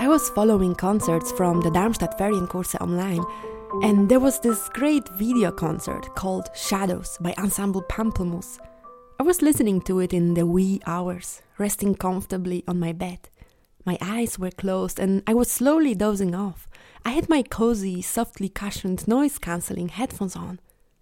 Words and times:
I 0.00 0.06
was 0.06 0.30
following 0.30 0.74
concerts 0.74 1.30
from 1.32 1.60
the 1.60 1.70
Darmstadt 1.70 2.18
Ferienkurse 2.18 2.80
online, 2.80 3.24
and 3.82 4.08
there 4.08 4.20
was 4.20 4.40
this 4.40 4.68
great 4.70 5.08
video 5.10 5.52
concert 5.52 6.14
called 6.14 6.48
Shadows 6.54 7.18
by 7.20 7.34
Ensemble 7.38 7.82
Pamplemousse. 7.82 8.58
I 9.20 9.22
was 9.22 9.42
listening 9.42 9.82
to 9.82 10.00
it 10.00 10.12
in 10.14 10.34
the 10.34 10.46
wee 10.46 10.80
hours, 10.86 11.42
resting 11.58 11.94
comfortably 11.94 12.64
on 12.66 12.80
my 12.80 12.92
bed. 12.92 13.28
My 13.88 13.96
eyes 14.02 14.38
were 14.38 14.50
closed 14.50 15.00
and 15.00 15.22
I 15.26 15.32
was 15.32 15.50
slowly 15.50 15.94
dozing 15.94 16.34
off. 16.34 16.68
I 17.06 17.12
had 17.12 17.30
my 17.30 17.42
cozy, 17.42 18.02
softly 18.02 18.50
cushioned 18.50 19.08
noise 19.08 19.38
cancelling 19.38 19.88
headphones 19.88 20.36
on, 20.36 20.60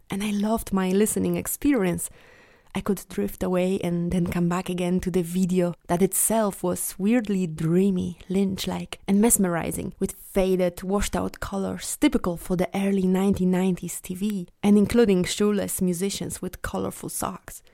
and 0.09 0.23
I 0.23 0.31
loved 0.31 0.73
my 0.73 0.91
listening 0.93 1.35
experience. 1.35 2.09
I 2.77 2.81
could 2.81 3.05
drift 3.09 3.43
away 3.43 3.81
and 3.83 4.13
then 4.13 4.29
come 4.29 4.49
back 4.49 4.69
again 4.69 5.01
to 5.01 5.11
the 5.11 5.23
video 5.23 5.75
that 5.89 6.01
itself 6.01 6.63
was 6.63 6.95
weirdly 6.97 7.49
dreamy, 7.49 8.21
Lynch 8.29 8.69
like, 8.69 9.01
and 9.09 9.21
mesmerizing, 9.21 9.95
with 9.99 10.13
faded, 10.13 10.85
washed 10.85 11.17
out 11.17 11.41
colors 11.41 11.97
typical 12.01 12.37
for 12.37 12.55
the 12.55 12.71
early 12.73 13.03
1990s 13.03 14.01
TV, 14.01 14.47
and 14.63 14.79
including 14.79 15.25
shoeless 15.25 15.83
musicians 15.83 16.41
with 16.41 16.63
colorful 16.63 17.09
socks. 17.09 17.65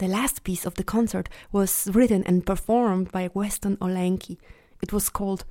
The 0.00 0.08
last 0.08 0.44
piece 0.44 0.64
of 0.64 0.76
the 0.76 0.82
concert 0.82 1.28
was 1.52 1.86
written 1.92 2.24
and 2.24 2.46
performed 2.46 3.12
by 3.12 3.28
Weston 3.34 3.76
Olencki. 3.82 4.38
It 4.80 4.94
was 4.94 5.10
called 5.10 5.44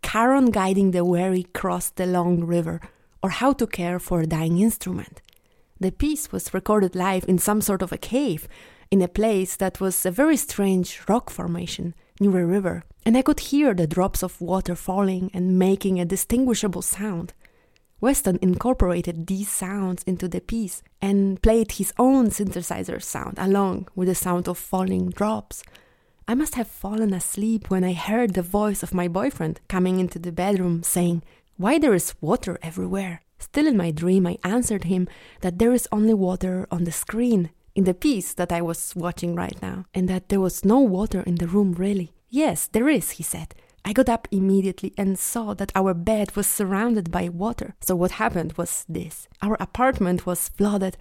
Charon 0.00 0.52
Guiding 0.52 0.92
the 0.92 1.04
Weary 1.04 1.42
Cross 1.52 1.90
the 1.90 2.06
Long 2.06 2.44
River, 2.44 2.80
or 3.20 3.30
How 3.30 3.52
to 3.54 3.66
Care 3.66 3.98
for 3.98 4.20
a 4.20 4.26
Dying 4.28 4.60
Instrument. 4.60 5.22
The 5.80 5.90
piece 5.90 6.30
was 6.30 6.54
recorded 6.54 6.94
live 6.94 7.24
in 7.26 7.38
some 7.38 7.60
sort 7.60 7.82
of 7.82 7.90
a 7.90 7.98
cave, 7.98 8.46
in 8.92 9.02
a 9.02 9.08
place 9.08 9.56
that 9.56 9.80
was 9.80 10.06
a 10.06 10.12
very 10.12 10.36
strange 10.36 11.02
rock 11.08 11.28
formation 11.28 11.92
near 12.20 12.42
a 12.42 12.46
river, 12.46 12.84
and 13.04 13.16
I 13.16 13.22
could 13.22 13.40
hear 13.40 13.74
the 13.74 13.88
drops 13.88 14.22
of 14.22 14.40
water 14.40 14.76
falling 14.76 15.32
and 15.34 15.58
making 15.58 15.98
a 15.98 16.04
distinguishable 16.04 16.82
sound. 16.82 17.34
Weston 18.00 18.38
incorporated 18.42 19.26
these 19.26 19.50
sounds 19.50 20.02
into 20.02 20.28
the 20.28 20.40
piece 20.40 20.82
and 21.00 21.40
played 21.40 21.72
his 21.72 21.94
own 21.98 22.28
synthesizer 22.28 23.02
sound 23.02 23.34
along 23.38 23.88
with 23.94 24.08
the 24.08 24.14
sound 24.14 24.48
of 24.48 24.58
falling 24.58 25.10
drops. 25.10 25.62
I 26.28 26.34
must 26.34 26.56
have 26.56 26.66
fallen 26.66 27.14
asleep 27.14 27.70
when 27.70 27.84
I 27.84 27.92
heard 27.94 28.34
the 28.34 28.42
voice 28.42 28.82
of 28.82 28.92
my 28.92 29.08
boyfriend 29.08 29.60
coming 29.68 29.98
into 29.98 30.18
the 30.18 30.32
bedroom 30.32 30.82
saying, 30.82 31.22
Why 31.56 31.78
there 31.78 31.94
is 31.94 32.14
water 32.20 32.58
everywhere? 32.62 33.22
Still 33.38 33.66
in 33.66 33.76
my 33.76 33.90
dream, 33.92 34.26
I 34.26 34.38
answered 34.42 34.84
him 34.84 35.08
that 35.40 35.58
there 35.58 35.72
is 35.72 35.88
only 35.92 36.14
water 36.14 36.66
on 36.70 36.84
the 36.84 36.92
screen 36.92 37.50
in 37.74 37.84
the 37.84 37.94
piece 37.94 38.34
that 38.34 38.52
I 38.52 38.60
was 38.60 38.96
watching 38.96 39.34
right 39.34 39.60
now, 39.62 39.84
and 39.94 40.08
that 40.08 40.28
there 40.28 40.40
was 40.40 40.64
no 40.64 40.80
water 40.80 41.20
in 41.20 41.36
the 41.36 41.46
room 41.46 41.72
really. 41.72 42.12
Yes, 42.28 42.66
there 42.66 42.88
is, 42.88 43.12
he 43.12 43.22
said. 43.22 43.54
I 43.88 43.92
got 43.92 44.08
up 44.08 44.26
immediately 44.32 44.92
and 44.98 45.16
saw 45.16 45.54
that 45.54 45.70
our 45.76 45.94
bed 45.94 46.34
was 46.34 46.48
surrounded 46.48 47.12
by 47.12 47.28
water. 47.28 47.76
So, 47.80 47.94
what 47.94 48.10
happened 48.22 48.54
was 48.54 48.84
this 48.88 49.28
our 49.40 49.56
apartment 49.60 50.26
was 50.26 50.48
flooded. 50.48 50.96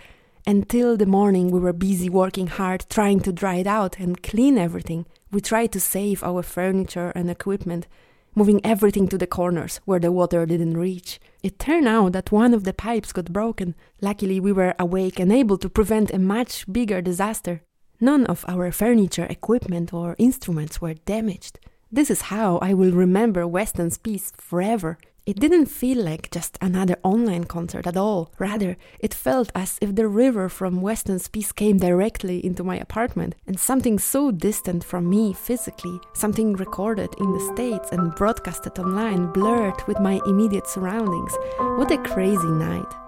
Until 0.46 0.96
the 0.96 1.08
morning, 1.08 1.50
we 1.50 1.60
were 1.60 1.74
busy 1.74 2.10
working 2.10 2.46
hard, 2.46 2.86
trying 2.88 3.22
to 3.22 3.34
dry 3.34 3.56
it 3.56 3.66
out 3.66 3.98
and 4.00 4.22
clean 4.22 4.60
everything. 4.60 5.08
We 5.32 5.42
tried 5.42 5.72
to 5.72 5.80
save 5.80 6.24
our 6.24 6.44
furniture 6.44 7.12
and 7.16 7.32
equipment, 7.32 7.88
moving 8.36 8.62
everything 8.64 9.08
to 9.08 9.18
the 9.18 9.26
corners 9.26 9.82
where 9.86 10.00
the 10.00 10.12
water 10.12 10.46
didn't 10.46 10.78
reach. 10.78 11.20
It 11.42 11.58
turned 11.58 11.88
out 11.88 12.12
that 12.12 12.32
one 12.32 12.54
of 12.54 12.66
the 12.66 12.74
pipes 12.74 13.12
got 13.12 13.34
broken. 13.34 13.74
Luckily, 14.00 14.40
we 14.40 14.52
were 14.52 14.76
awake 14.78 15.20
and 15.20 15.32
able 15.32 15.58
to 15.58 15.70
prevent 15.70 16.12
a 16.12 16.20
much 16.20 16.72
bigger 16.72 17.02
disaster. 17.02 17.64
None 18.00 18.28
of 18.28 18.46
our 18.48 18.72
furniture, 18.72 19.26
equipment, 19.26 19.92
or 19.92 20.16
instruments 20.20 20.80
were 20.80 20.94
damaged. 20.94 21.60
This 21.92 22.10
is 22.10 22.24
how 22.24 22.58
I 22.58 22.74
will 22.74 22.92
remember 22.92 23.48
Weston's 23.48 23.98
piece 23.98 24.34
forever. 24.38 24.98
It 25.26 25.40
didn't 25.40 25.68
feel 25.68 26.04
like 26.04 26.30
just 26.30 26.58
another 26.62 26.98
online 27.04 27.46
concert 27.46 27.88
at 27.88 27.98
all. 27.98 28.32
Rather, 28.38 28.76
it 29.00 29.14
felt 29.14 29.52
as 29.56 29.78
if 29.82 29.96
the 29.96 30.08
river 30.08 30.50
from 30.50 30.82
Weston's 30.82 31.28
piece 31.28 31.52
came 31.52 31.78
directly 31.78 32.46
into 32.46 32.64
my 32.64 32.78
apartment, 32.78 33.36
and 33.48 33.60
something 33.60 33.98
so 33.98 34.30
distant 34.30 34.84
from 34.84 35.10
me 35.10 35.34
physically, 35.34 36.00
something 36.14 36.54
recorded 36.54 37.10
in 37.20 37.32
the 37.32 37.52
States 37.54 37.90
and 37.92 38.14
broadcasted 38.16 38.78
online, 38.78 39.32
blurred 39.32 39.82
with 39.88 40.00
my 40.00 40.20
immediate 40.28 40.68
surroundings. 40.68 41.34
What 41.58 41.92
a 41.92 41.98
crazy 41.98 42.52
night. 42.52 43.05